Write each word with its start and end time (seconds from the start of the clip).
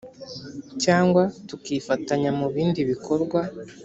cyangwa 0.83 1.23
tukifatanya 1.47 2.29
mu 2.39 2.47
bindi 2.53 2.79
bikorwa 2.89 3.39